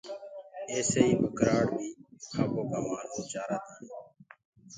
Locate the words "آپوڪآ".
2.41-2.79